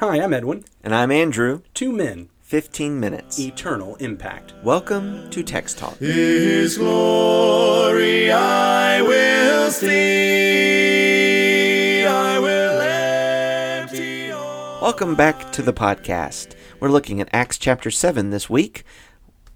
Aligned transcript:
Hi, 0.00 0.16
I'm 0.20 0.32
Edwin. 0.32 0.64
And 0.82 0.94
I'm 0.94 1.10
Andrew. 1.12 1.60
Two 1.74 1.92
men, 1.92 2.30
15 2.40 2.98
minutes. 2.98 3.38
eternal 3.38 3.96
impact. 3.96 4.54
Welcome 4.64 5.28
to 5.28 5.42
Text 5.42 5.76
Talk. 5.76 5.98
His 5.98 6.78
glory 6.78 8.32
I 8.32 9.02
will 9.02 9.70
see. 9.70 9.92
I 12.06 12.38
will 12.38 12.80
empty 12.80 14.30
all. 14.30 14.80
Welcome 14.80 15.14
back 15.14 15.52
to 15.52 15.60
the 15.60 15.74
podcast. 15.74 16.54
We're 16.80 16.88
looking 16.88 17.20
at 17.20 17.28
Acts 17.34 17.58
chapter 17.58 17.90
7 17.90 18.30
this 18.30 18.48
week. 18.48 18.84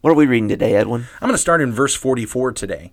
What 0.02 0.10
are 0.10 0.14
we 0.14 0.26
reading 0.26 0.50
today, 0.50 0.74
Edwin? 0.74 1.06
I'm 1.22 1.28
going 1.28 1.32
to 1.32 1.38
start 1.38 1.62
in 1.62 1.72
verse 1.72 1.94
44 1.94 2.52
today. 2.52 2.92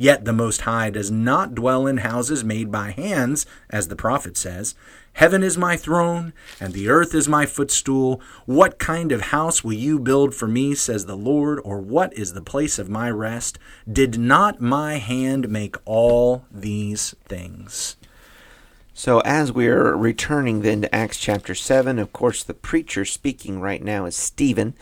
Yet 0.00 0.24
the 0.24 0.32
Most 0.32 0.62
High 0.62 0.88
does 0.88 1.10
not 1.10 1.54
dwell 1.54 1.86
in 1.86 1.98
houses 1.98 2.42
made 2.42 2.72
by 2.72 2.92
hands, 2.92 3.44
as 3.68 3.88
the 3.88 3.94
prophet 3.96 4.34
says. 4.34 4.74
Heaven 5.12 5.42
is 5.42 5.58
my 5.58 5.76
throne, 5.76 6.32
and 6.58 6.72
the 6.72 6.88
earth 6.88 7.14
is 7.14 7.28
my 7.28 7.44
footstool. 7.44 8.18
What 8.46 8.78
kind 8.78 9.12
of 9.12 9.20
house 9.20 9.62
will 9.62 9.74
you 9.74 9.98
build 9.98 10.34
for 10.34 10.48
me, 10.48 10.74
says 10.74 11.04
the 11.04 11.18
Lord, 11.18 11.60
or 11.64 11.82
what 11.82 12.14
is 12.14 12.32
the 12.32 12.40
place 12.40 12.78
of 12.78 12.88
my 12.88 13.10
rest? 13.10 13.58
Did 13.92 14.18
not 14.18 14.58
my 14.58 14.94
hand 14.94 15.50
make 15.50 15.76
all 15.84 16.46
these 16.50 17.14
things? 17.26 17.96
So, 18.94 19.20
as 19.20 19.50
we're 19.50 19.94
returning 19.94 20.60
then 20.60 20.82
to 20.82 20.94
Acts 20.94 21.18
chapter 21.18 21.54
7, 21.54 21.98
of 21.98 22.12
course, 22.12 22.42
the 22.42 22.52
preacher 22.52 23.06
speaking 23.06 23.58
right 23.58 23.82
now 23.82 24.04
is 24.04 24.14
Stephen. 24.14 24.74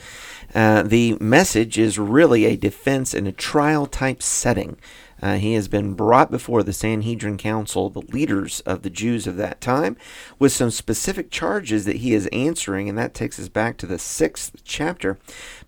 Uh, 0.52 0.82
the 0.82 1.16
message 1.20 1.78
is 1.78 2.00
really 2.00 2.44
a 2.44 2.56
defense 2.56 3.14
in 3.14 3.28
a 3.28 3.32
trial 3.32 3.86
type 3.86 4.20
setting. 4.20 4.76
Uh, 5.20 5.36
he 5.36 5.54
has 5.54 5.68
been 5.68 5.94
brought 5.94 6.30
before 6.30 6.62
the 6.62 6.72
Sanhedrin 6.72 7.36
Council, 7.36 7.90
the 7.90 8.02
leaders 8.02 8.60
of 8.60 8.82
the 8.82 8.90
Jews 8.90 9.26
of 9.26 9.36
that 9.36 9.60
time, 9.60 9.96
with 10.38 10.52
some 10.52 10.70
specific 10.70 11.30
charges 11.30 11.84
that 11.84 11.96
he 11.96 12.14
is 12.14 12.28
answering, 12.28 12.88
and 12.88 12.96
that 12.98 13.14
takes 13.14 13.38
us 13.38 13.48
back 13.48 13.76
to 13.78 13.86
the 13.86 13.98
sixth 13.98 14.62
chapter. 14.64 15.18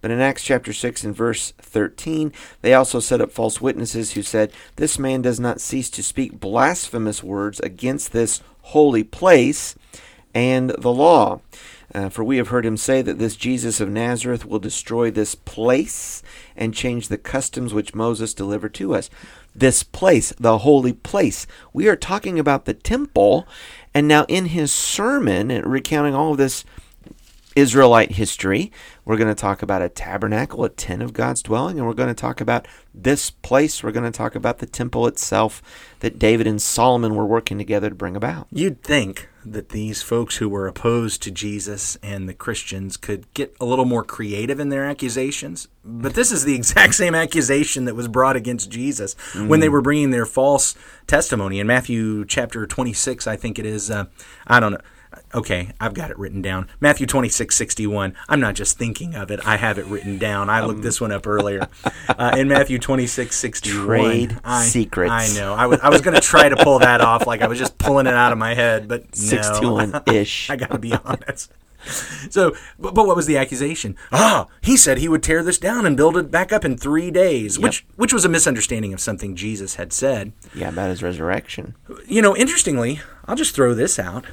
But 0.00 0.10
in 0.10 0.20
Acts 0.20 0.44
chapter 0.44 0.72
6 0.72 1.04
and 1.04 1.14
verse 1.14 1.52
13, 1.58 2.32
they 2.62 2.74
also 2.74 3.00
set 3.00 3.20
up 3.20 3.32
false 3.32 3.60
witnesses 3.60 4.12
who 4.12 4.22
said, 4.22 4.52
This 4.76 4.98
man 4.98 5.22
does 5.22 5.40
not 5.40 5.60
cease 5.60 5.90
to 5.90 6.02
speak 6.02 6.40
blasphemous 6.40 7.22
words 7.22 7.60
against 7.60 8.12
this 8.12 8.42
holy 8.62 9.04
place 9.04 9.74
and 10.34 10.70
the 10.70 10.92
law. 10.92 11.40
Uh, 11.92 12.08
for 12.08 12.22
we 12.22 12.36
have 12.36 12.48
heard 12.48 12.64
him 12.64 12.76
say 12.76 13.02
that 13.02 13.18
this 13.18 13.34
Jesus 13.34 13.80
of 13.80 13.88
Nazareth 13.88 14.46
will 14.46 14.60
destroy 14.60 15.10
this 15.10 15.34
place 15.34 16.22
and 16.56 16.74
change 16.74 17.08
the 17.08 17.18
customs 17.18 17.74
which 17.74 17.94
Moses 17.94 18.32
delivered 18.32 18.74
to 18.74 18.94
us. 18.94 19.10
This 19.54 19.82
place, 19.82 20.32
the 20.38 20.58
holy 20.58 20.92
place. 20.92 21.46
We 21.72 21.88
are 21.88 21.96
talking 21.96 22.38
about 22.38 22.64
the 22.64 22.74
temple, 22.74 23.46
and 23.92 24.06
now 24.06 24.24
in 24.28 24.46
his 24.46 24.70
sermon, 24.72 25.48
recounting 25.48 26.14
all 26.14 26.32
of 26.32 26.38
this 26.38 26.64
Israelite 27.56 28.12
history, 28.12 28.70
we're 29.04 29.16
going 29.16 29.28
to 29.28 29.34
talk 29.34 29.62
about 29.62 29.82
a 29.82 29.88
tabernacle, 29.88 30.64
a 30.64 30.68
tent 30.68 31.02
of 31.02 31.12
God's 31.12 31.42
dwelling, 31.42 31.78
and 31.78 31.86
we're 31.86 31.94
going 31.94 32.08
to 32.08 32.14
talk 32.14 32.40
about 32.40 32.68
this 32.94 33.30
place. 33.30 33.82
We're 33.82 33.92
going 33.92 34.10
to 34.10 34.16
talk 34.16 34.34
about 34.34 34.58
the 34.58 34.66
temple 34.66 35.06
itself 35.06 35.62
that 36.00 36.18
David 36.18 36.46
and 36.46 36.62
Solomon 36.62 37.14
were 37.14 37.26
working 37.26 37.58
together 37.58 37.88
to 37.88 37.94
bring 37.94 38.16
about. 38.16 38.46
You'd 38.52 38.82
think 38.82 39.28
that 39.44 39.70
these 39.70 40.02
folks 40.02 40.36
who 40.36 40.48
were 40.48 40.66
opposed 40.66 41.22
to 41.22 41.30
Jesus 41.30 41.96
and 42.02 42.28
the 42.28 42.34
Christians 42.34 42.96
could 42.96 43.32
get 43.34 43.56
a 43.60 43.64
little 43.64 43.84
more 43.84 44.04
creative 44.04 44.60
in 44.60 44.68
their 44.68 44.84
accusations, 44.84 45.66
but 45.84 46.14
this 46.14 46.30
is 46.30 46.44
the 46.44 46.54
exact 46.56 46.94
same 46.94 47.14
accusation 47.14 47.84
that 47.86 47.96
was 47.96 48.06
brought 48.06 48.36
against 48.36 48.70
Jesus 48.70 49.14
mm. 49.32 49.48
when 49.48 49.60
they 49.60 49.68
were 49.68 49.82
bringing 49.82 50.10
their 50.10 50.26
false 50.26 50.76
testimony 51.06 51.58
in 51.58 51.66
Matthew 51.66 52.24
chapter 52.26 52.66
26, 52.66 53.26
I 53.26 53.36
think 53.36 53.58
it 53.58 53.66
is. 53.66 53.90
Uh, 53.90 54.04
I 54.46 54.60
don't 54.60 54.72
know 54.72 54.80
okay, 55.34 55.70
I've 55.80 55.94
got 55.94 56.10
it 56.10 56.18
written 56.18 56.42
down. 56.42 56.68
Matthew 56.80 57.06
26, 57.06 57.54
61. 57.54 58.14
I'm 58.28 58.40
not 58.40 58.54
just 58.54 58.78
thinking 58.78 59.14
of 59.14 59.30
it, 59.30 59.40
I 59.46 59.56
have 59.56 59.78
it 59.78 59.86
written 59.86 60.18
down. 60.18 60.50
I 60.50 60.64
looked 60.64 60.78
um. 60.78 60.82
this 60.82 61.00
one 61.00 61.12
up 61.12 61.26
earlier. 61.26 61.68
Uh, 62.08 62.34
in 62.36 62.48
Matthew 62.48 62.78
26, 62.78 63.36
61. 63.36 63.86
Trade 63.86 64.40
I, 64.44 64.64
secrets. 64.64 65.12
I 65.12 65.38
know. 65.38 65.54
I 65.54 65.66
was, 65.66 65.80
I 65.80 65.88
was 65.88 66.00
going 66.00 66.14
to 66.14 66.20
try 66.20 66.48
to 66.48 66.56
pull 66.56 66.78
that 66.80 67.00
off 67.00 67.26
like 67.26 67.42
I 67.42 67.46
was 67.46 67.58
just 67.58 67.78
pulling 67.78 68.06
it 68.06 68.14
out 68.14 68.32
of 68.32 68.38
my 68.38 68.54
head, 68.54 68.88
but 68.88 69.04
no. 69.04 69.08
61 69.12 70.02
ish. 70.06 70.50
I 70.50 70.56
got 70.56 70.70
to 70.70 70.78
be 70.78 70.92
honest. 70.92 71.52
So, 72.28 72.54
but, 72.78 72.94
but, 72.94 73.06
what 73.06 73.16
was 73.16 73.24
the 73.24 73.38
accusation? 73.38 73.96
Ah, 74.12 74.48
he 74.60 74.76
said 74.76 74.98
he 74.98 75.08
would 75.08 75.22
tear 75.22 75.42
this 75.42 75.56
down 75.56 75.86
and 75.86 75.96
build 75.96 76.14
it 76.18 76.30
back 76.30 76.52
up 76.52 76.62
in 76.62 76.76
three 76.76 77.10
days, 77.10 77.56
yep. 77.56 77.64
which 77.64 77.86
which 77.96 78.12
was 78.12 78.26
a 78.26 78.28
misunderstanding 78.28 78.92
of 78.92 79.00
something 79.00 79.34
Jesus 79.34 79.76
had 79.76 79.90
said. 79.90 80.32
Yeah, 80.54 80.68
about 80.68 80.90
his 80.90 81.02
resurrection. 81.02 81.74
You 82.06 82.20
know, 82.20 82.36
interestingly, 82.36 83.00
I'll 83.24 83.34
just 83.34 83.54
throw 83.54 83.72
this 83.72 83.98
out 83.98 84.26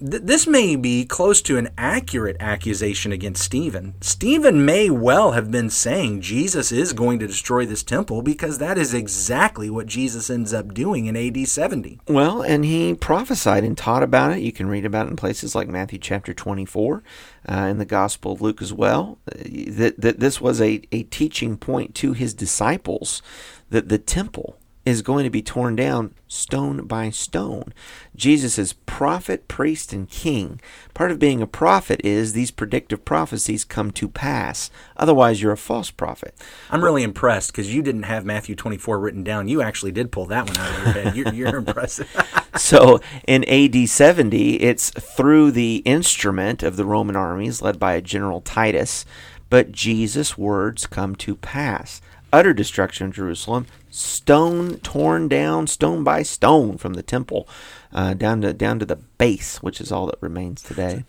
th- 0.00 0.22
this 0.22 0.46
may 0.46 0.76
be 0.76 1.04
close 1.04 1.40
to 1.42 1.58
an 1.58 1.68
accurate 1.78 2.36
accusation 2.40 3.12
against 3.12 3.42
Stephen. 3.42 3.94
Stephen 4.00 4.64
may 4.64 4.90
well 4.90 5.32
have 5.32 5.50
been 5.50 5.70
saying 5.70 6.20
Jesus 6.20 6.72
is 6.72 6.92
going 6.92 7.18
to 7.18 7.26
destroy 7.26 7.66
this 7.66 7.82
temple 7.82 8.22
because 8.22 8.58
that 8.58 8.78
is 8.78 8.94
exactly 8.94 9.70
what 9.70 9.86
Jesus 9.86 10.30
ends 10.30 10.52
up 10.52 10.74
doing 10.74 11.06
in 11.06 11.16
AD 11.16 11.46
70. 11.46 12.00
Well, 12.08 12.42
and 12.42 12.64
he 12.64 12.94
prophesied 12.94 13.64
and 13.64 13.76
taught 13.76 14.02
about 14.02 14.32
it. 14.32 14.40
You 14.40 14.52
can 14.52 14.68
read 14.68 14.84
about 14.84 15.06
it 15.06 15.10
in 15.10 15.16
places 15.16 15.54
like 15.54 15.68
Matthew 15.68 15.98
chapter 15.98 16.34
24 16.34 17.02
uh, 17.48 17.54
in 17.54 17.78
the 17.78 17.84
Gospel 17.84 18.32
of 18.32 18.42
Luke 18.42 18.62
as 18.62 18.72
well. 18.72 19.18
That, 19.26 19.94
that 19.98 20.20
this 20.20 20.40
was 20.40 20.60
a, 20.60 20.82
a 20.92 21.04
teaching 21.04 21.56
point 21.56 21.94
to 21.96 22.12
his 22.12 22.34
disciples 22.34 23.22
that 23.70 23.88
the 23.88 23.98
temple 23.98 24.59
is 24.90 25.02
going 25.02 25.24
to 25.24 25.30
be 25.30 25.42
torn 25.42 25.76
down 25.76 26.14
stone 26.28 26.86
by 26.86 27.10
stone. 27.10 27.72
Jesus 28.14 28.58
is 28.58 28.72
prophet, 28.72 29.48
priest, 29.48 29.92
and 29.92 30.08
king. 30.08 30.60
Part 30.94 31.10
of 31.10 31.18
being 31.18 31.40
a 31.40 31.46
prophet 31.46 32.00
is 32.04 32.32
these 32.32 32.50
predictive 32.50 33.04
prophecies 33.04 33.64
come 33.64 33.90
to 33.92 34.08
pass. 34.08 34.70
Otherwise, 34.96 35.40
you're 35.40 35.52
a 35.52 35.56
false 35.56 35.90
prophet. 35.90 36.34
I'm 36.70 36.84
really 36.84 37.02
impressed 37.02 37.52
because 37.52 37.74
you 37.74 37.82
didn't 37.82 38.02
have 38.02 38.24
Matthew 38.24 38.54
24 38.54 38.98
written 38.98 39.24
down. 39.24 39.48
You 39.48 39.62
actually 39.62 39.92
did 39.92 40.12
pull 40.12 40.26
that 40.26 40.46
one 40.46 40.56
out 40.58 40.70
of 40.70 40.84
your 40.84 40.92
head. 40.92 41.16
You're, 41.16 41.34
you're 41.34 41.56
impressive. 41.58 42.08
so 42.56 43.00
in 43.26 43.44
AD 43.44 43.88
70, 43.88 44.56
it's 44.56 44.90
through 44.90 45.52
the 45.52 45.76
instrument 45.84 46.62
of 46.62 46.76
the 46.76 46.84
Roman 46.84 47.16
armies 47.16 47.62
led 47.62 47.78
by 47.78 47.94
a 47.94 48.02
General 48.02 48.40
Titus, 48.40 49.04
but 49.48 49.72
Jesus' 49.72 50.36
words 50.36 50.86
come 50.86 51.14
to 51.16 51.36
pass 51.36 52.00
utter 52.32 52.52
destruction 52.52 53.08
of 53.08 53.14
Jerusalem, 53.14 53.66
stone 53.90 54.78
torn 54.78 55.28
down, 55.28 55.66
stone 55.66 56.04
by 56.04 56.22
stone 56.22 56.78
from 56.78 56.94
the 56.94 57.02
temple, 57.02 57.48
uh, 57.92 58.14
down 58.14 58.40
to 58.40 58.52
down 58.52 58.78
to 58.78 58.86
the 58.86 58.96
base, 58.96 59.62
which 59.62 59.80
is 59.80 59.90
all 59.92 60.06
that 60.06 60.18
remains 60.20 60.62
today. 60.62 61.04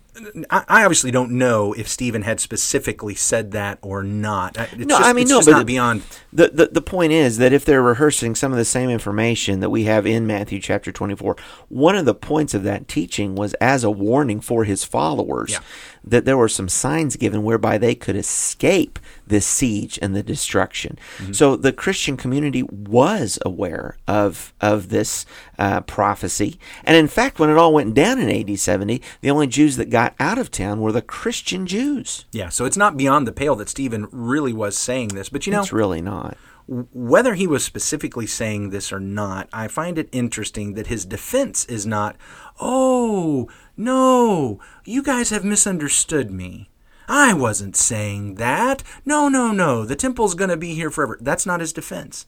I 0.50 0.84
obviously 0.84 1.10
don't 1.10 1.30
know 1.30 1.72
if 1.72 1.88
Stephen 1.88 2.20
had 2.20 2.38
specifically 2.38 3.14
said 3.14 3.52
that 3.52 3.78
or 3.80 4.02
not. 4.02 4.58
It's 4.58 4.76
no, 4.76 4.98
just, 4.98 5.08
I 5.08 5.14
mean 5.14 5.26
no, 5.26 5.40
but 5.40 5.64
beyond. 5.64 6.02
The, 6.34 6.48
the 6.48 6.66
the 6.66 6.82
point 6.82 7.12
is 7.12 7.38
that 7.38 7.54
if 7.54 7.64
they're 7.64 7.80
rehearsing 7.80 8.34
some 8.34 8.52
of 8.52 8.58
the 8.58 8.64
same 8.66 8.90
information 8.90 9.60
that 9.60 9.70
we 9.70 9.84
have 9.84 10.06
in 10.06 10.26
Matthew 10.26 10.60
chapter 10.60 10.92
twenty 10.92 11.14
four, 11.14 11.36
one 11.68 11.96
of 11.96 12.04
the 12.04 12.14
points 12.14 12.52
of 12.52 12.62
that 12.64 12.88
teaching 12.88 13.36
was 13.36 13.54
as 13.54 13.84
a 13.84 13.90
warning 13.90 14.40
for 14.40 14.64
his 14.64 14.84
followers 14.84 15.52
yeah. 15.52 15.60
that 16.04 16.26
there 16.26 16.36
were 16.36 16.48
some 16.48 16.68
signs 16.68 17.16
given 17.16 17.42
whereby 17.42 17.78
they 17.78 17.94
could 17.94 18.16
escape 18.16 18.98
this 19.26 19.46
siege 19.46 19.98
and 20.02 20.14
the 20.14 20.22
destruction. 20.22 20.98
Mm-hmm. 21.18 21.32
So 21.32 21.56
the 21.56 21.72
Christian 21.72 22.18
community 22.18 22.64
was 22.72 23.38
aware 23.46 23.96
of 24.06 24.52
of 24.60 24.90
this 24.90 25.24
uh, 25.58 25.80
prophecy, 25.80 26.58
and 26.84 26.96
in 26.96 27.08
fact, 27.08 27.38
when 27.38 27.50
it 27.50 27.56
all 27.56 27.72
went 27.72 27.94
down 27.94 28.18
in 28.18 28.28
AD 28.28 28.58
seventy, 28.58 29.00
the 29.22 29.30
only 29.30 29.46
Jews 29.46 29.76
that 29.76 29.90
got 29.90 30.02
got 30.02 30.14
out 30.18 30.38
of 30.38 30.50
town 30.50 30.80
were 30.80 30.92
the 30.92 31.02
Christian 31.02 31.66
Jews. 31.66 32.24
Yeah, 32.32 32.48
so 32.48 32.64
it's 32.64 32.76
not 32.76 32.96
beyond 32.96 33.26
the 33.26 33.32
pale 33.32 33.54
that 33.56 33.68
Stephen 33.68 34.08
really 34.10 34.52
was 34.52 34.76
saying 34.76 35.08
this. 35.08 35.28
But 35.28 35.46
you 35.46 35.52
know, 35.52 35.60
it's 35.60 35.72
really 35.72 36.02
not. 36.02 36.36
Whether 36.66 37.34
he 37.34 37.46
was 37.46 37.64
specifically 37.64 38.26
saying 38.26 38.70
this 38.70 38.92
or 38.92 39.00
not, 39.00 39.48
I 39.52 39.68
find 39.68 39.98
it 39.98 40.08
interesting 40.12 40.74
that 40.74 40.86
his 40.86 41.04
defense 41.04 41.64
is 41.64 41.84
not, 41.84 42.16
oh, 42.60 43.48
no, 43.76 44.60
you 44.84 45.02
guys 45.02 45.30
have 45.30 45.44
misunderstood 45.44 46.30
me. 46.30 46.70
I 47.08 47.34
wasn't 47.34 47.76
saying 47.76 48.36
that. 48.36 48.82
No, 49.04 49.28
no, 49.28 49.52
no, 49.52 49.84
the 49.84 49.96
temple's 49.96 50.34
going 50.34 50.50
to 50.50 50.56
be 50.56 50.74
here 50.74 50.90
forever. 50.90 51.18
That's 51.20 51.46
not 51.46 51.60
his 51.60 51.72
defense. 51.72 52.26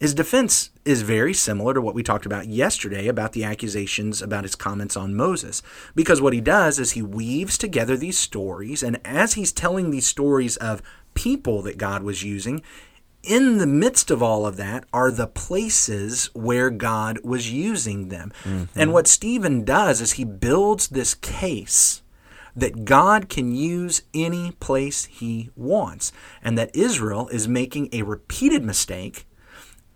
His 0.00 0.14
defense 0.14 0.70
is 0.84 1.02
very 1.02 1.32
similar 1.32 1.74
to 1.74 1.80
what 1.80 1.94
we 1.94 2.02
talked 2.02 2.26
about 2.26 2.48
yesterday 2.48 3.06
about 3.06 3.34
the 3.34 3.44
accusations 3.44 4.20
about 4.20 4.42
his 4.42 4.56
comments 4.56 4.96
on 4.96 5.14
Moses. 5.14 5.62
Because 5.94 6.20
what 6.20 6.32
he 6.32 6.40
does 6.40 6.80
is 6.80 6.92
he 6.92 7.02
weaves 7.02 7.56
together 7.56 7.96
these 7.96 8.18
stories, 8.18 8.82
and 8.82 8.98
as 9.04 9.34
he's 9.34 9.52
telling 9.52 9.90
these 9.90 10.06
stories 10.06 10.56
of 10.56 10.82
people 11.14 11.62
that 11.62 11.78
God 11.78 12.02
was 12.02 12.24
using, 12.24 12.62
in 13.22 13.58
the 13.58 13.66
midst 13.66 14.10
of 14.10 14.22
all 14.22 14.44
of 14.44 14.56
that 14.56 14.84
are 14.92 15.12
the 15.12 15.28
places 15.28 16.30
where 16.34 16.70
God 16.70 17.20
was 17.22 17.52
using 17.52 18.08
them. 18.08 18.32
Mm-hmm. 18.42 18.78
And 18.78 18.92
what 18.92 19.06
Stephen 19.06 19.64
does 19.64 20.00
is 20.00 20.12
he 20.12 20.24
builds 20.24 20.88
this 20.88 21.14
case 21.14 22.02
that 22.54 22.84
God 22.84 23.28
can 23.28 23.54
use 23.54 24.02
any 24.14 24.52
place 24.52 25.06
he 25.06 25.50
wants, 25.56 26.12
and 26.42 26.56
that 26.58 26.74
Israel 26.74 27.28
is 27.28 27.48
making 27.48 27.88
a 27.92 28.02
repeated 28.02 28.62
mistake 28.62 29.26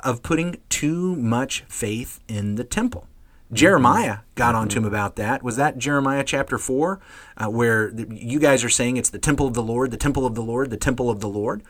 of 0.00 0.22
putting 0.22 0.56
too 0.68 1.16
much 1.16 1.64
faith 1.68 2.20
in 2.28 2.54
the 2.54 2.64
temple. 2.64 3.08
Jeremiah 3.52 4.18
got 4.34 4.54
onto 4.54 4.78
him 4.78 4.84
about 4.84 5.16
that. 5.16 5.42
Was 5.42 5.56
that 5.56 5.78
Jeremiah 5.78 6.24
chapter 6.24 6.58
4, 6.58 7.00
uh, 7.36 7.46
where 7.46 7.92
the, 7.92 8.06
you 8.10 8.40
guys 8.40 8.64
are 8.64 8.68
saying 8.68 8.96
it's 8.96 9.10
the 9.10 9.18
temple 9.18 9.46
of 9.46 9.54
the 9.54 9.62
Lord, 9.62 9.92
the 9.92 9.96
temple 9.96 10.26
of 10.26 10.34
the 10.34 10.42
Lord, 10.42 10.70
the 10.70 10.76
temple 10.76 11.08
of 11.08 11.20
the 11.20 11.28
Lord? 11.28 11.62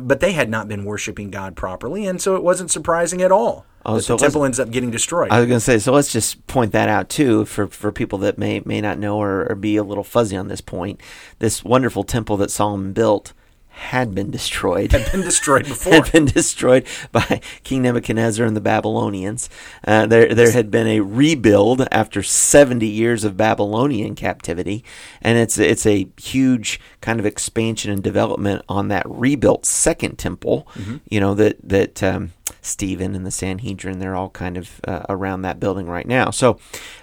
But 0.00 0.20
they 0.20 0.32
had 0.32 0.48
not 0.48 0.68
been 0.68 0.84
worshiping 0.84 1.30
God 1.30 1.56
properly, 1.56 2.06
and 2.06 2.20
so 2.20 2.36
it 2.36 2.42
wasn't 2.42 2.70
surprising 2.70 3.22
at 3.22 3.32
all 3.32 3.66
Oh, 3.86 3.96
that 3.96 4.02
so 4.02 4.16
the 4.16 4.20
temple 4.22 4.44
ends 4.44 4.60
up 4.60 4.70
getting 4.70 4.90
destroyed. 4.90 5.30
I 5.30 5.38
was 5.38 5.48
going 5.48 5.58
to 5.58 5.64
say, 5.64 5.78
so 5.78 5.92
let's 5.92 6.12
just 6.12 6.46
point 6.46 6.72
that 6.72 6.88
out 6.88 7.08
too 7.08 7.44
for, 7.46 7.68
for 7.68 7.90
people 7.90 8.18
that 8.18 8.36
may 8.36 8.60
may 8.64 8.80
not 8.80 8.98
know 8.98 9.18
or, 9.18 9.46
or 9.50 9.54
be 9.54 9.76
a 9.76 9.82
little 9.82 10.04
fuzzy 10.04 10.36
on 10.36 10.48
this 10.48 10.60
point. 10.60 11.00
This 11.38 11.64
wonderful 11.64 12.04
temple 12.04 12.36
that 12.38 12.50
Solomon 12.50 12.92
built 12.92 13.32
had 13.78 14.14
been 14.14 14.30
destroyed. 14.30 14.92
had 14.92 15.10
been 15.12 15.22
destroyed 15.22 15.64
before. 15.68 15.94
had 15.94 16.12
been 16.12 16.24
destroyed 16.26 16.84
by 17.12 17.40
King 17.62 17.82
Nebuchadnezzar 17.82 18.44
and 18.44 18.56
the 18.56 18.60
Babylonians. 18.60 19.48
Uh, 19.86 20.06
there, 20.06 20.34
there 20.34 20.50
had 20.52 20.70
been 20.70 20.86
a 20.86 21.00
rebuild 21.00 21.86
after 21.92 22.22
70 22.22 22.86
years 22.86 23.24
of 23.24 23.36
Babylonian 23.36 24.14
captivity, 24.14 24.84
and 25.22 25.38
it's 25.38 25.58
it's 25.58 25.86
a 25.86 26.08
huge 26.20 26.80
kind 27.00 27.20
of 27.20 27.26
expansion 27.26 27.90
and 27.90 28.02
development 28.02 28.62
on 28.68 28.88
that 28.88 29.04
rebuilt 29.08 29.64
second 29.64 30.18
temple. 30.18 30.66
You 31.08 31.20
know 31.20 31.34
that 31.34 31.56
that 31.62 32.02
um, 32.02 32.32
Stephen 32.62 33.14
and 33.14 33.26
the 33.26 33.30
Sanhedrin 33.30 33.98
they're 33.98 34.16
all 34.16 34.30
kind 34.30 34.56
of 34.56 34.80
uh, 34.86 35.04
around 35.08 35.42
that 35.42 35.60
building 35.60 35.86
right 35.86 36.06
now. 36.06 36.30
So, 36.30 36.58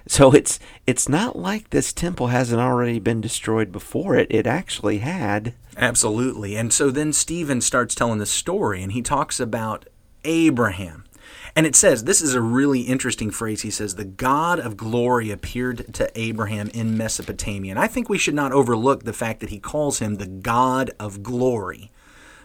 so 0.07 0.31
it's 0.31 0.59
it's 0.85 1.09
not 1.09 1.35
like 1.35 1.69
this 1.69 1.93
temple 1.93 2.27
hasn't 2.27 2.61
already 2.61 2.99
been 2.99 3.21
destroyed 3.21 3.71
before 3.71 4.15
it. 4.15 4.27
It 4.29 4.47
actually 4.47 4.99
had. 4.99 5.53
Absolutely. 5.77 6.55
And 6.55 6.73
so 6.73 6.89
then 6.89 7.11
Stephen 7.13 7.61
starts 7.61 7.95
telling 7.95 8.19
the 8.19 8.25
story 8.25 8.81
and 8.81 8.91
he 8.91 9.01
talks 9.01 9.39
about 9.39 9.87
Abraham. 10.23 11.05
And 11.55 11.65
it 11.65 11.75
says, 11.75 12.03
this 12.03 12.21
is 12.21 12.33
a 12.33 12.41
really 12.41 12.81
interesting 12.81 13.31
phrase. 13.31 13.61
He 13.61 13.71
says, 13.71 13.95
the 13.95 14.03
God 14.03 14.59
of 14.59 14.75
glory 14.75 15.31
appeared 15.31 15.93
to 15.93 16.11
Abraham 16.19 16.67
in 16.69 16.97
Mesopotamia. 16.97 17.71
And 17.71 17.79
I 17.79 17.87
think 17.87 18.09
we 18.09 18.17
should 18.17 18.33
not 18.33 18.51
overlook 18.51 19.03
the 19.03 19.13
fact 19.13 19.39
that 19.39 19.49
he 19.49 19.59
calls 19.59 19.99
him 19.99 20.15
the 20.15 20.27
God 20.27 20.91
of 20.99 21.23
glory. 21.23 21.91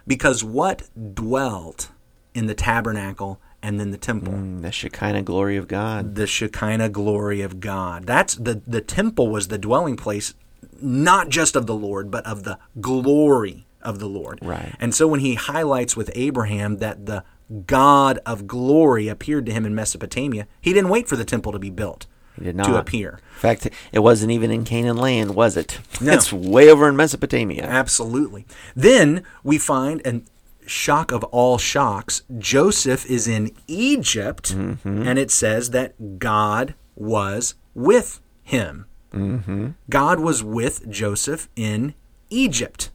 Because 0.07 0.45
what 0.45 0.89
dwelt 1.15 1.91
in 2.35 2.47
the 2.47 2.55
tabernacle 2.55 3.41
and 3.63 3.79
then 3.79 3.91
the 3.91 3.99
temple? 3.99 4.33
mm, 4.33 4.63
The 4.63 4.73
Shekinah 4.73 5.23
glory 5.23 5.57
of 5.57 5.69
God. 5.69 6.15
the 6.15 6.27
Shekinah 6.27 6.89
glory 6.91 7.41
of 7.43 7.61
God. 7.61 8.07
That's 8.07 8.35
the 8.35 8.63
the 8.67 8.81
temple 8.81 9.29
was 9.29 9.49
the 9.49 9.59
dwelling 9.59 9.97
place 9.97 10.35
not 10.83 11.29
just 11.29 11.57
of 11.57 11.67
the 11.67 11.75
Lord, 11.75 12.11
but 12.11 12.25
of 12.27 12.45
the 12.45 12.59
glory 12.81 13.67
of 13.83 13.99
the 13.99 14.07
Lord. 14.09 14.39
Right. 14.43 14.75
And 14.81 14.95
so 14.95 15.07
when 15.07 15.21
he 15.21 15.35
highlights 15.35 15.97
with 15.97 16.11
Abraham 16.15 16.79
that 16.79 17.07
the 17.07 17.23
God 17.67 18.19
of 18.25 18.47
glory 18.47 19.09
appeared 19.09 19.45
to 19.47 19.53
him 19.53 19.67
in 19.67 19.75
Mesopotamia, 19.75 20.47
he 20.61 20.73
didn't 20.73 20.91
wait 20.91 21.09
for 21.09 21.17
the 21.17 21.25
temple 21.25 21.53
to 21.53 21.59
be 21.59 21.71
built 21.71 22.07
He 22.39 22.45
did 22.45 22.57
to 22.59 22.77
appear. 22.79 23.21
In 23.35 23.41
fact, 23.41 23.69
it 23.93 23.99
wasn't 23.99 24.31
even 24.33 24.51
in 24.51 24.65
Canaan 24.65 24.97
land, 24.97 25.35
was 25.35 25.57
it? 25.57 25.79
No. 26.01 26.13
It's 26.15 26.33
way 26.33 26.71
over 26.71 26.89
in 26.89 26.97
Mesopotamia. 26.97 27.65
Absolutely. 27.65 28.47
Then 28.77 29.23
we 29.43 29.59
find, 29.59 30.01
and 30.05 30.25
shock 30.71 31.11
of 31.13 31.25
all 31.25 31.59
shocks, 31.59 32.23
Joseph 32.39 33.05
is 33.11 33.27
in 33.27 33.51
Egypt, 33.67 34.53
and 34.85 35.19
it 35.19 35.31
says 35.31 35.71
that 35.71 36.19
God 36.19 36.75
was 36.95 37.55
with 37.75 38.21
him. 38.43 38.87
Mm-hmm. 39.13 39.71
God 39.89 40.21
was 40.21 40.43
with 40.45 40.89
Joseph 40.89 41.49
in 41.57 41.95
Egypt, 42.31 42.91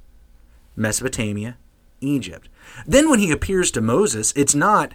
Mesopotamia, 0.75 1.57
Egypt. 1.99 2.47
Then 2.87 3.09
when 3.09 3.19
he 3.19 3.31
appears 3.31 3.71
to 3.71 3.81
Moses, 3.81 4.31
it's 4.35 4.55
not 4.55 4.93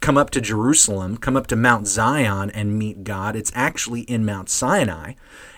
come 0.00 0.16
up 0.16 0.30
to 0.30 0.40
Jerusalem, 0.40 1.16
come 1.16 1.36
up 1.36 1.48
to 1.48 1.56
Mount 1.56 1.88
Zion 1.88 2.50
and 2.50 2.78
meet 2.78 3.02
God. 3.02 3.34
It's 3.34 3.52
actually 3.54 4.02
in 4.02 4.24
Mount 4.24 4.48
Sinai. 4.48 5.14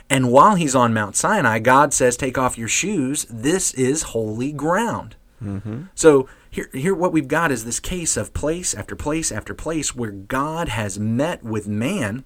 And 0.09 0.33
while 0.33 0.55
he's 0.55 0.75
on 0.75 0.95
Mount 0.95 1.17
Sinai, 1.17 1.59
God 1.59 1.93
says, 1.93 2.17
Take 2.17 2.39
off 2.39 2.59
your 2.59 2.69
shoes. 2.69 3.27
This 3.31 3.75
is 3.75 4.03
holy 4.03 4.53
ground. 4.53 5.17
Mm-hmm. 5.43 5.83
So 5.95 6.29
here, 6.51 6.71
here, 6.73 6.95
what 6.95 7.13
we've 7.13 7.29
got 7.29 7.51
is 7.51 7.65
this 7.65 7.81
case 7.81 8.17
of 8.17 8.33
place 8.33 8.75
after 8.75 8.95
place 8.95 9.33
after 9.33 9.55
place 9.55 9.95
where 9.95 10.11
God 10.11 10.69
has 10.69 10.99
met 10.99 11.43
with 11.43 11.67
man, 11.67 12.25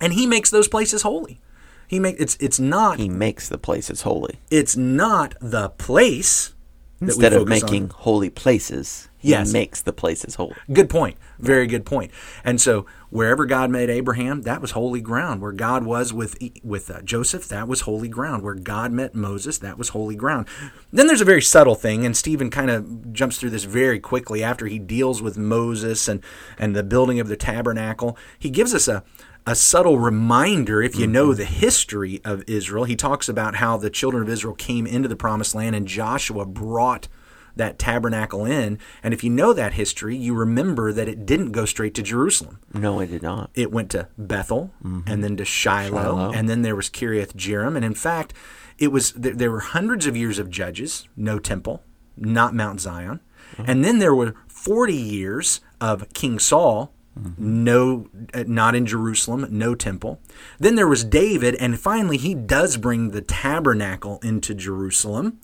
and 0.00 0.12
He 0.12 0.26
makes 0.26 0.50
those 0.50 0.68
places 0.68 1.02
holy. 1.02 1.40
He 1.86 1.98
make 1.98 2.16
it's 2.18 2.36
it's 2.40 2.60
not 2.60 2.98
He 2.98 3.08
makes 3.08 3.48
the 3.48 3.58
places 3.58 4.02
holy. 4.02 4.38
it's 4.50 4.76
not 4.76 5.34
the 5.40 5.70
place 5.70 6.54
Instead 7.00 7.32
of 7.32 7.40
focus 7.48 7.62
on. 7.62 7.66
making 7.70 7.88
holy 7.90 8.30
places, 8.30 9.08
Yes. 9.22 9.48
he 9.48 9.52
makes 9.52 9.80
the 9.82 9.92
places 9.92 10.34
holy. 10.34 10.54
Good 10.72 10.90
point. 10.90 11.16
Very 11.38 11.66
good 11.66 11.84
point. 11.86 12.10
And 12.44 12.60
so 12.60 12.84
wherever 13.10 13.46
God 13.46 13.70
made 13.70 13.88
Abraham, 13.90 14.42
that 14.42 14.60
was 14.60 14.72
holy 14.72 15.00
ground. 15.00 15.40
Where 15.40 15.52
God 15.52 15.84
was 15.84 16.12
with 16.12 16.36
with 16.62 16.90
uh, 16.90 17.00
Joseph, 17.02 17.48
that 17.48 17.68
was 17.68 17.82
holy 17.82 18.08
ground. 18.08 18.42
Where 18.42 18.54
God 18.54 18.92
met 18.92 19.14
Moses, 19.14 19.58
that 19.58 19.78
was 19.78 19.90
holy 19.90 20.16
ground. 20.16 20.46
Then 20.92 21.06
there's 21.06 21.20
a 21.20 21.26
very 21.26 21.42
subtle 21.42 21.74
thing, 21.74 22.04
and 22.04 22.16
Stephen 22.16 22.50
kind 22.50 22.70
of 22.70 23.12
jumps 23.12 23.38
through 23.38 23.50
this 23.50 23.64
very 23.64 24.00
quickly 24.00 24.42
after 24.42 24.66
he 24.66 24.78
deals 24.78 25.22
with 25.22 25.36
Moses 25.38 26.08
and 26.08 26.22
and 26.58 26.76
the 26.76 26.82
building 26.82 27.20
of 27.20 27.28
the 27.28 27.36
tabernacle. 27.36 28.16
He 28.38 28.50
gives 28.50 28.74
us 28.74 28.88
a 28.88 29.02
a 29.46 29.54
subtle 29.54 29.98
reminder 29.98 30.82
if 30.82 30.96
you 30.96 31.06
know 31.06 31.28
mm-hmm. 31.28 31.38
the 31.38 31.44
history 31.44 32.20
of 32.24 32.44
Israel. 32.46 32.84
He 32.84 32.96
talks 32.96 33.28
about 33.28 33.56
how 33.56 33.76
the 33.76 33.90
children 33.90 34.22
of 34.22 34.28
Israel 34.28 34.54
came 34.54 34.86
into 34.86 35.08
the 35.08 35.16
promised 35.16 35.54
land 35.54 35.74
and 35.74 35.86
Joshua 35.86 36.44
brought 36.46 37.08
that 37.56 37.78
tabernacle 37.78 38.44
in. 38.44 38.78
And 39.02 39.12
if 39.12 39.24
you 39.24 39.30
know 39.30 39.52
that 39.52 39.74
history, 39.74 40.16
you 40.16 40.34
remember 40.34 40.92
that 40.92 41.08
it 41.08 41.26
didn't 41.26 41.52
go 41.52 41.64
straight 41.64 41.94
to 41.94 42.02
Jerusalem. 42.02 42.58
No, 42.72 43.00
it 43.00 43.08
did 43.08 43.22
not. 43.22 43.50
It 43.54 43.72
went 43.72 43.90
to 43.90 44.08
Bethel 44.16 44.72
mm-hmm. 44.84 45.10
and 45.10 45.22
then 45.24 45.36
to 45.36 45.44
Shiloh, 45.44 46.02
Shiloh. 46.02 46.32
and 46.32 46.48
then 46.48 46.62
there 46.62 46.76
was 46.76 46.90
Kiriath 46.90 47.34
Jearim. 47.34 47.76
And 47.76 47.84
in 47.84 47.94
fact, 47.94 48.32
it 48.78 48.88
was 48.88 49.12
there, 49.12 49.34
there 49.34 49.50
were 49.50 49.60
hundreds 49.60 50.06
of 50.06 50.16
years 50.16 50.38
of 50.38 50.50
judges, 50.50 51.08
no 51.16 51.38
temple, 51.38 51.82
not 52.16 52.54
Mount 52.54 52.80
Zion. 52.80 53.20
Uh-huh. 53.54 53.64
And 53.66 53.84
then 53.84 53.98
there 53.98 54.14
were 54.14 54.34
40 54.48 54.94
years 54.94 55.60
of 55.80 56.12
King 56.12 56.38
Saul, 56.38 56.92
no 57.36 58.08
uh, 58.32 58.44
not 58.46 58.74
in 58.74 58.86
Jerusalem, 58.86 59.46
no 59.50 59.74
temple. 59.74 60.20
Then 60.58 60.74
there 60.74 60.86
was 60.86 61.04
David 61.04 61.54
and 61.56 61.78
finally 61.78 62.16
he 62.16 62.34
does 62.34 62.76
bring 62.76 63.10
the 63.10 63.20
tabernacle 63.20 64.20
into 64.22 64.54
Jerusalem. 64.54 65.40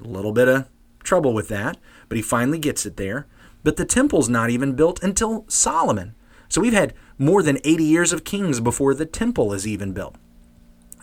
A 0.00 0.06
little 0.06 0.32
bit 0.32 0.48
of 0.48 0.68
trouble 1.02 1.32
with 1.32 1.48
that, 1.48 1.78
but 2.08 2.16
he 2.16 2.22
finally 2.22 2.58
gets 2.58 2.84
it 2.84 2.96
there. 2.96 3.26
But 3.62 3.76
the 3.76 3.84
temple's 3.84 4.28
not 4.28 4.50
even 4.50 4.74
built 4.74 5.02
until 5.02 5.44
Solomon. 5.48 6.14
So 6.48 6.60
we've 6.60 6.72
had 6.72 6.94
more 7.18 7.42
than 7.42 7.58
80 7.64 7.84
years 7.84 8.12
of 8.12 8.24
kings 8.24 8.60
before 8.60 8.94
the 8.94 9.06
temple 9.06 9.52
is 9.52 9.66
even 9.66 9.92
built. 9.92 10.16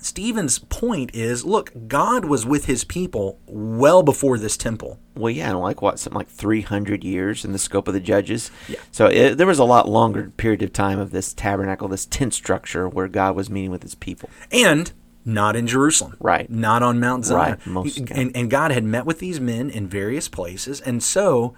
Stephen's 0.06 0.60
point 0.60 1.14
is 1.14 1.46
look, 1.46 1.72
God 1.88 2.26
was 2.26 2.46
with 2.46 2.66
his 2.66 2.84
people 2.84 3.40
well 3.48 4.04
before 4.04 4.38
this 4.38 4.58
temple. 4.58 5.00
Well, 5.16 5.32
yeah, 5.32 5.50
and 5.50 5.60
like 5.60 5.82
what, 5.82 6.00
something 6.00 6.18
like 6.18 6.30
300 6.30 7.04
years 7.04 7.46
in 7.46 7.52
the 7.52 7.60
scope 7.60 7.88
of 7.88 7.94
the 7.94 8.00
judges. 8.00 8.52
Yeah. 8.68 8.80
So 8.92 9.08
it, 9.08 9.36
there 9.36 9.48
was 9.48 9.60
a 9.60 9.64
lot 9.64 9.88
longer 9.88 10.32
period 10.38 10.64
of 10.64 10.74
time 10.74 11.00
of 11.00 11.12
this 11.12 11.34
tabernacle, 11.34 11.88
this 11.88 12.06
tent 12.06 12.34
structure 12.34 12.90
where 12.90 13.08
God 13.08 13.36
was 13.36 13.50
meeting 13.50 13.72
with 13.72 13.84
his 13.84 13.96
people. 13.96 14.30
And 14.52 14.92
not 15.26 15.56
in 15.56 15.68
Jerusalem. 15.68 16.18
Right. 16.20 16.50
Not 16.50 16.84
on 16.84 17.00
Mount 17.00 17.26
Zion. 17.26 17.52
Right, 17.52 17.66
most- 17.66 17.98
and, 18.12 18.36
and 18.36 18.50
God 18.50 18.72
had 18.72 18.84
met 18.84 19.06
with 19.06 19.20
these 19.20 19.40
men 19.40 19.70
in 19.70 19.88
various 19.88 20.28
places. 20.28 20.82
And 20.82 21.02
so 21.02 21.56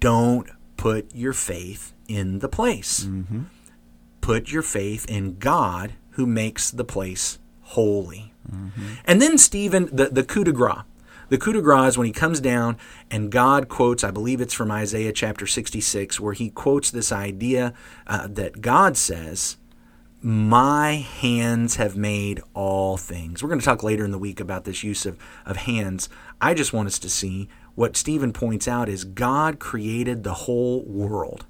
don't 0.00 0.48
put 0.76 1.14
your 1.14 1.32
faith 1.32 1.92
in 2.08 2.38
the 2.38 2.48
place. 2.48 3.04
Mm-hmm. 3.04 3.42
Put 4.20 4.50
your 4.50 4.62
faith 4.62 5.04
in 5.08 5.38
God 5.38 5.94
who 6.12 6.26
makes 6.26 6.70
the 6.70 6.84
place 6.84 7.38
holy. 7.62 8.32
Mm-hmm. 8.50 8.94
And 9.04 9.22
then 9.22 9.38
Stephen, 9.38 9.88
the, 9.92 10.06
the 10.06 10.24
coup 10.24 10.44
de 10.44 10.52
grace. 10.52 10.82
The 11.28 11.38
coup 11.38 11.54
de 11.54 11.62
grace 11.62 11.92
is 11.92 11.98
when 11.98 12.06
he 12.06 12.12
comes 12.12 12.40
down 12.40 12.76
and 13.10 13.30
God 13.30 13.68
quotes, 13.68 14.04
I 14.04 14.10
believe 14.10 14.40
it's 14.40 14.52
from 14.52 14.70
Isaiah 14.70 15.12
chapter 15.12 15.46
66, 15.46 16.20
where 16.20 16.34
he 16.34 16.50
quotes 16.50 16.90
this 16.90 17.10
idea 17.10 17.72
uh, 18.06 18.26
that 18.30 18.60
God 18.60 18.98
says, 18.98 19.56
My 20.20 20.96
hands 20.96 21.76
have 21.76 21.96
made 21.96 22.42
all 22.52 22.98
things. 22.98 23.42
We're 23.42 23.48
going 23.48 23.60
to 23.60 23.64
talk 23.64 23.82
later 23.82 24.04
in 24.04 24.10
the 24.10 24.18
week 24.18 24.40
about 24.40 24.64
this 24.64 24.84
use 24.84 25.06
of, 25.06 25.18
of 25.46 25.56
hands. 25.56 26.10
I 26.38 26.52
just 26.52 26.74
want 26.74 26.88
us 26.88 26.98
to 26.98 27.08
see 27.08 27.48
what 27.74 27.96
Stephen 27.96 28.34
points 28.34 28.68
out 28.68 28.90
is 28.90 29.04
God 29.04 29.58
created 29.58 30.24
the 30.24 30.34
whole 30.34 30.82
world. 30.84 31.46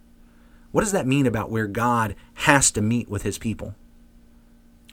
What 0.71 0.83
does 0.83 0.93
that 0.93 1.07
mean 1.07 1.27
about 1.27 1.51
where 1.51 1.67
God 1.67 2.15
has 2.35 2.71
to 2.73 2.81
meet 2.81 3.09
with 3.09 3.23
his 3.23 3.39
people? 3.39 3.75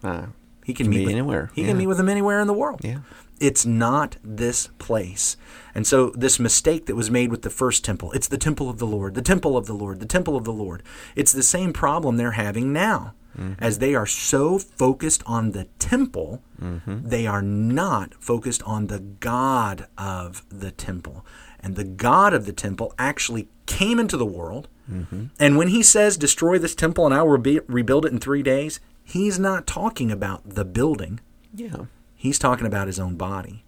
Uh, 0.03 0.27
He 0.69 0.73
can 0.75 0.85
Can 0.85 0.91
meet 0.91 0.97
be 0.99 1.05
with, 1.05 1.13
anywhere, 1.13 1.49
He 1.55 1.61
yeah. 1.61 1.69
can 1.69 1.77
meet 1.77 1.87
with 1.87 1.97
them 1.97 2.09
anywhere 2.09 2.39
in 2.39 2.47
the 2.47 2.53
world. 2.53 2.81
Yeah. 2.83 2.99
It's 3.39 3.65
not 3.65 4.17
this 4.23 4.67
place. 4.77 5.35
And 5.73 5.87
so 5.87 6.11
this 6.11 6.39
mistake 6.39 6.85
that 6.85 6.95
was 6.95 7.09
made 7.09 7.31
with 7.31 7.41
the 7.41 7.49
first 7.49 7.83
temple, 7.83 8.11
it's 8.11 8.27
the 8.27 8.37
temple 8.37 8.69
of 8.69 8.77
the 8.77 8.85
Lord, 8.85 9.15
the 9.15 9.23
temple 9.23 9.57
of 9.57 9.65
the 9.65 9.73
Lord, 9.73 9.99
the 9.99 10.05
temple 10.05 10.35
of 10.35 10.43
the 10.43 10.53
Lord. 10.53 10.83
It's 11.15 11.31
the 11.31 11.41
same 11.41 11.73
problem 11.73 12.17
they're 12.17 12.31
having 12.31 12.71
now. 12.71 13.15
Mm-hmm. 13.35 13.63
As 13.63 13.79
they 13.79 13.95
are 13.95 14.05
so 14.05 14.59
focused 14.59 15.23
on 15.25 15.51
the 15.51 15.65
temple, 15.79 16.43
mm-hmm. 16.61 17.07
they 17.07 17.25
are 17.25 17.41
not 17.41 18.13
focused 18.15 18.61
on 18.63 18.87
the 18.87 18.99
God 18.99 19.87
of 19.97 20.43
the 20.49 20.71
temple. 20.71 21.25
And 21.59 21.75
the 21.75 21.83
God 21.83 22.33
of 22.33 22.45
the 22.45 22.53
temple 22.53 22.93
actually 22.99 23.47
came 23.65 23.99
into 23.99 24.17
the 24.17 24.25
world. 24.25 24.67
Mm-hmm. 24.91 25.25
And 25.39 25.57
when 25.57 25.69
he 25.69 25.83
says, 25.83 26.17
destroy 26.17 26.57
this 26.57 26.75
temple 26.75 27.05
and 27.05 27.13
I 27.13 27.21
will 27.23 27.37
rebuild 27.67 28.05
it 28.05 28.11
in 28.11 28.19
three 28.19 28.43
days, 28.43 28.79
he's 29.09 29.39
not 29.39 29.67
talking 29.67 30.11
about 30.11 30.47
the 30.47 30.65
building. 30.65 31.19
yeah. 31.53 31.85
He's 32.15 32.37
talking 32.37 32.67
about 32.67 32.87
his 32.87 32.99
own 32.99 33.15
body. 33.15 33.63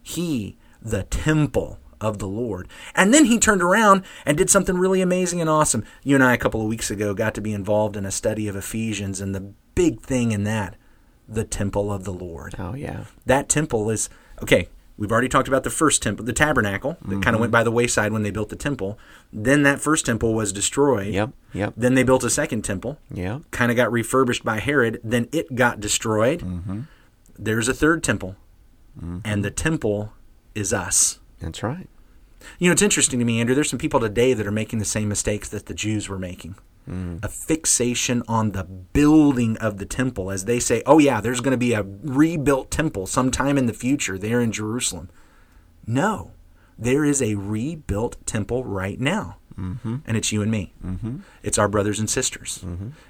He, 0.00 0.56
the 0.80 1.02
temple 1.02 1.80
of 2.00 2.18
the 2.18 2.28
Lord. 2.28 2.68
And 2.94 3.12
then 3.12 3.24
he 3.24 3.40
turned 3.40 3.60
around 3.60 4.04
and 4.24 4.36
did 4.38 4.48
something 4.48 4.78
really 4.78 5.00
amazing 5.00 5.40
and 5.40 5.50
awesome. 5.50 5.84
You 6.04 6.14
and 6.14 6.22
I, 6.22 6.32
a 6.32 6.38
couple 6.38 6.60
of 6.60 6.68
weeks 6.68 6.92
ago, 6.92 7.12
got 7.12 7.34
to 7.34 7.40
be 7.40 7.52
involved 7.52 7.96
in 7.96 8.06
a 8.06 8.12
study 8.12 8.46
of 8.46 8.54
Ephesians, 8.54 9.20
and 9.20 9.34
the 9.34 9.52
big 9.74 10.00
thing 10.00 10.30
in 10.30 10.44
that, 10.44 10.76
the 11.28 11.44
temple 11.44 11.92
of 11.92 12.04
the 12.04 12.12
Lord. 12.12 12.54
Oh, 12.56 12.74
yeah. 12.74 13.06
That 13.26 13.48
temple 13.48 13.90
is, 13.90 14.08
okay, 14.40 14.68
we've 14.98 15.12
already 15.12 15.28
talked 15.28 15.48
about 15.48 15.64
the 15.64 15.70
first 15.70 16.02
temple, 16.02 16.24
the 16.24 16.32
tabernacle, 16.32 16.98
that 17.02 17.08
kind 17.08 17.16
of 17.16 17.24
mm-hmm. 17.34 17.40
went 17.40 17.52
by 17.52 17.62
the 17.62 17.70
wayside 17.70 18.12
when 18.12 18.22
they 18.22 18.30
built 18.30 18.50
the 18.50 18.56
temple. 18.56 18.98
Then 19.32 19.62
that 19.62 19.80
first 19.80 20.04
temple 20.04 20.34
was 20.34 20.52
destroyed. 20.52 21.14
Yep. 21.14 21.30
Yep. 21.54 21.74
Then 21.76 21.94
they 21.94 22.02
built 22.02 22.24
a 22.24 22.30
second 22.30 22.62
temple 22.62 22.98
Yep. 23.14 23.42
kind 23.50 23.70
of 23.70 23.76
got 23.76 23.90
refurbished 23.90 24.44
by 24.44 24.58
Herod. 24.58 25.00
Then 25.02 25.28
it 25.32 25.54
got 25.54 25.80
destroyed. 25.80 26.40
Mm-hmm. 26.40 26.80
There's 27.38 27.68
a 27.68 27.74
third 27.74 28.02
temple, 28.02 28.36
mm-hmm. 28.98 29.18
and 29.24 29.44
the 29.44 29.50
temple 29.50 30.12
is 30.54 30.72
us. 30.72 31.20
That's 31.38 31.62
right. 31.62 31.88
You 32.58 32.68
know, 32.68 32.72
it's 32.72 32.82
interesting 32.82 33.18
to 33.20 33.24
me, 33.24 33.40
Andrew. 33.40 33.54
There's 33.54 33.70
some 33.70 33.78
people 33.78 34.00
today 34.00 34.32
that 34.32 34.46
are 34.46 34.52
making 34.52 34.80
the 34.80 34.84
same 34.84 35.08
mistakes 35.08 35.48
that 35.50 35.66
the 35.66 35.74
Jews 35.74 36.08
were 36.08 36.18
making. 36.18 36.56
A 37.22 37.28
fixation 37.28 38.22
on 38.26 38.52
the 38.52 38.64
building 38.64 39.56
of 39.58 39.78
the 39.78 39.86
temple, 39.86 40.30
as 40.30 40.46
they 40.46 40.58
say, 40.58 40.82
"Oh 40.86 40.98
yeah, 40.98 41.20
there's 41.20 41.40
going 41.40 41.52
to 41.52 41.58
be 41.58 41.74
a 41.74 41.84
rebuilt 42.02 42.70
temple 42.70 43.06
sometime 43.06 43.58
in 43.58 43.66
the 43.66 43.72
future 43.74 44.18
there 44.18 44.40
in 44.40 44.52
Jerusalem." 44.52 45.10
No, 45.86 46.32
there 46.78 47.04
is 47.04 47.20
a 47.20 47.34
rebuilt 47.34 48.16
temple 48.24 48.64
right 48.64 49.00
now, 49.00 49.36
mm-hmm. 49.58 49.96
and 50.06 50.16
it's 50.16 50.32
you 50.32 50.42
and 50.42 50.50
me. 50.50 50.72
Mm-hmm. 50.84 51.18
It's 51.42 51.58
our 51.58 51.68
brothers 51.68 51.98
and 51.98 52.08
sisters. 52.08 52.64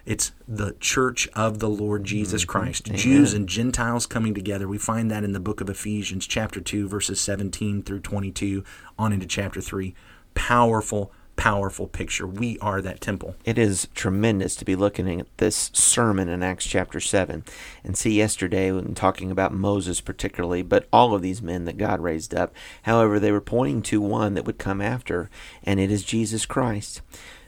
It's 0.06 0.32
the 0.46 0.74
church 0.80 1.28
of 1.34 1.58
the 1.58 1.68
Lord 1.68 2.04
Jesus 2.04 2.44
Christ, 2.44 2.86
Jews 2.94 3.34
and 3.34 3.48
Gentiles 3.48 4.06
coming 4.06 4.34
together. 4.34 4.66
We 4.66 4.78
find 4.78 5.10
that 5.10 5.24
in 5.24 5.32
the 5.32 5.40
book 5.40 5.60
of 5.60 5.68
Ephesians, 5.68 6.26
chapter 6.26 6.60
2, 6.60 6.88
verses 6.88 7.20
17 7.20 7.82
through 7.82 8.00
22, 8.00 8.64
on 8.98 9.12
into 9.12 9.26
chapter 9.26 9.60
3. 9.60 9.94
Powerful, 10.34 11.12
powerful 11.38 11.86
picture. 11.86 12.26
We 12.26 12.58
are 12.58 12.82
that 12.82 13.00
temple. 13.00 13.36
It 13.44 13.56
is 13.58 13.86
tremendous 13.94 14.56
to 14.56 14.64
be 14.64 14.74
looking 14.74 15.20
at 15.20 15.38
this 15.38 15.70
sermon 15.72 16.28
in 16.28 16.42
Acts 16.42 16.66
chapter 16.66 16.98
7 16.98 17.44
and 17.84 17.96
see 17.96 18.10
yesterday 18.10 18.72
when 18.72 18.94
talking 18.94 19.30
about 19.30 19.54
Moses 19.54 20.00
particularly, 20.00 20.62
but 20.62 20.88
all 20.92 21.14
of 21.14 21.22
these 21.22 21.40
men 21.40 21.64
that 21.64 21.78
God 21.78 22.00
raised 22.00 22.34
up. 22.34 22.52
However, 22.82 23.20
they 23.20 23.30
were 23.30 23.40
pointing 23.40 23.82
to 23.82 24.00
one 24.00 24.34
that 24.34 24.44
would 24.44 24.58
come 24.58 24.80
after, 24.80 25.30
and 25.62 25.78
it 25.78 25.92
is 25.92 26.02
Jesus 26.02 26.44
Christ. 26.44 27.02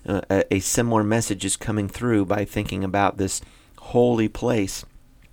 Uh, 0.07 0.21
a, 0.31 0.55
a 0.55 0.61
similar 0.61 1.03
message 1.03 1.45
is 1.45 1.57
coming 1.57 1.89
through 1.89 2.25
by 2.27 2.45
thinking 2.45 2.85
about 2.85 3.19
this 3.19 3.43
holy 3.79 4.29
place 4.29 4.85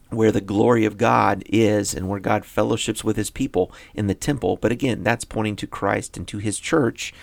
where 0.10 0.32
the 0.32 0.42
glory 0.42 0.86
of 0.86 0.98
God 0.98 1.44
is 1.48 1.94
and 1.94 2.08
where 2.08 2.20
God 2.20 2.46
fellowships 2.46 3.04
with 3.04 3.18
his 3.18 3.30
people 3.30 3.72
in 3.94 4.08
the 4.08 4.16
temple. 4.16 4.58
But 4.58 4.72
again, 4.72 5.04
that's 5.04 5.26
pointing 5.26 5.56
to 5.58 5.68
Christ 5.68 6.18
and 6.18 6.28
to 6.28 6.38
his 6.38 6.60
church. 6.60 7.14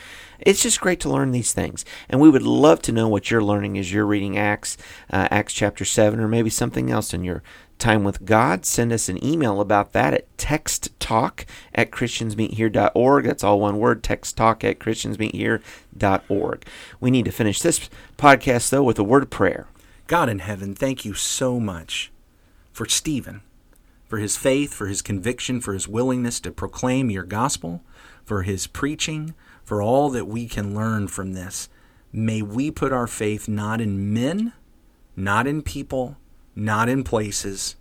It's 0.41 0.63
just 0.63 0.81
great 0.81 1.01
to 1.01 1.09
learn 1.09 1.31
these 1.31 1.53
things. 1.53 1.85
And 2.09 2.21
we 2.21 2.29
would 2.29 2.43
love 2.43 2.83
to 2.83 2.93
know 2.93 3.09
what 3.09 3.31
you're 3.31 3.43
learning 3.43 3.79
as 3.79 3.93
you're 3.93 4.07
reading 4.07 4.37
Acts, 4.37 4.77
uh, 5.11 5.29
Acts 5.31 5.55
chapter 5.55 5.85
7, 5.85 6.21
or 6.21 6.29
maybe 6.29 6.51
something 6.51 6.91
else 6.91 7.15
in 7.15 7.25
your 7.25 7.43
time 7.79 8.05
with 8.05 8.25
God. 8.25 8.67
Send 8.67 8.93
us 8.93 9.09
an 9.09 9.25
email 9.25 9.61
about 9.61 9.93
that 9.93 10.15
at 10.15 10.37
texttalk 10.37 11.45
at 11.75 11.91
christiansmeethere.org. 11.91 13.25
That's 13.25 13.45
all 13.45 13.61
one 13.61 13.79
word, 13.79 14.03
texttalk 14.03 14.65
at 14.65 14.79
christiansmeethere.org. 14.79 16.67
We 17.01 17.11
need 17.11 17.25
to 17.25 17.33
finish 17.33 17.61
this 17.61 17.89
podcast, 18.19 18.71
though, 18.71 18.83
with 18.83 18.99
a 18.99 19.05
word 19.05 19.23
of 19.23 19.31
prayer. 19.31 19.67
God 20.07 20.29
in 20.29 20.41
heaven, 20.41 20.75
thank 20.75 21.05
you 21.05 21.15
so 21.15 21.59
much 21.59 22.13
for 22.75 22.87
Stephen, 22.87 23.41
for 24.05 24.19
his 24.19 24.37
faith, 24.37 24.75
for 24.75 24.89
his 24.89 25.01
conviction, 25.01 25.61
for 25.61 25.73
his 25.73 25.89
willingness 25.89 26.41
to 26.41 26.51
proclaim 26.51 27.09
your 27.09 27.23
gospel, 27.23 27.83
for 28.25 28.43
his 28.43 28.67
preaching, 28.67 29.33
for 29.65 29.81
all 29.81 30.11
that 30.11 30.27
we 30.27 30.47
can 30.47 30.75
learn 30.75 31.09
from 31.09 31.33
this. 31.33 31.69
May 32.13 32.43
we 32.43 32.71
put 32.71 32.93
our 32.93 33.07
faith 33.07 33.49
not 33.49 33.81
in 33.81 34.13
men, 34.13 34.53
not 35.17 35.47
in 35.47 35.63
people, 35.63 36.17
not 36.55 36.89
in 36.89 37.05
places. 37.05 37.77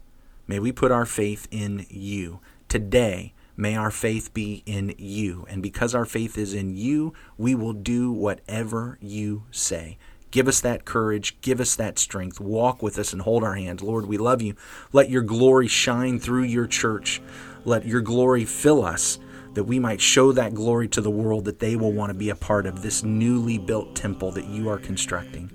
May 0.48 0.60
we 0.60 0.72
put 0.72 0.92
our 0.92 1.06
faith 1.06 1.48
in 1.52 1.86
you. 1.90 2.40
Today, 2.70 3.34
may 3.58 3.76
our 3.76 3.92
faith 3.92 4.34
be 4.34 4.62
in 4.66 4.94
you. 4.98 5.46
And 5.50 5.62
because 5.62 5.96
our 5.96 6.06
faith 6.06 6.38
is 6.38 6.54
in 6.54 6.76
you, 6.78 7.14
we 7.38 7.56
will 7.56 7.74
do 7.74 8.12
whatever 8.12 8.98
you 9.02 9.44
say. 9.52 9.98
Give 10.34 10.48
us 10.48 10.62
that 10.62 10.84
courage. 10.84 11.40
Give 11.42 11.60
us 11.60 11.76
that 11.76 12.00
strength. 12.00 12.40
Walk 12.40 12.82
with 12.82 12.98
us 12.98 13.14
and 13.14 13.22
hold 13.22 13.44
our 13.44 13.54
hands. 13.54 13.84
Lord, 13.84 14.08
we 14.08 14.18
love 14.18 14.42
you. 14.42 14.56
Let 14.92 15.12
your 15.12 15.22
glory 15.22 15.68
shine 15.68 16.18
through 16.18 16.46
your 16.46 16.66
church. 16.66 17.22
Let 17.66 17.86
your 17.86 18.02
glory 18.02 18.44
fill 18.44 18.84
us 18.84 19.20
that 19.54 19.66
we 19.66 19.78
might 19.78 20.02
show 20.02 20.32
that 20.32 20.56
glory 20.56 20.88
to 20.88 21.02
the 21.02 21.12
world 21.12 21.46
that 21.46 21.60
they 21.60 21.76
will 21.76 21.92
want 21.92 22.10
to 22.10 22.16
be 22.16 22.32
a 22.32 22.36
part 22.36 22.66
of 22.66 22.82
this 22.82 23.04
newly 23.04 23.60
built 23.60 23.96
temple 23.96 24.32
that 24.32 24.46
you 24.46 24.70
are 24.70 24.80
constructing. 24.80 25.52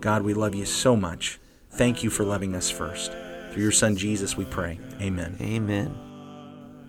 God, 0.00 0.22
we 0.22 0.32
love 0.32 0.54
you 0.54 0.64
so 0.64 0.96
much. 0.96 1.38
Thank 1.72 2.02
you 2.02 2.08
for 2.08 2.24
loving 2.24 2.54
us 2.54 2.70
first. 2.70 3.12
Through 3.52 3.64
your 3.64 3.70
son 3.70 3.96
Jesus, 3.96 4.34
we 4.34 4.46
pray. 4.46 4.80
Amen. 5.02 5.36
Amen. 5.42 6.11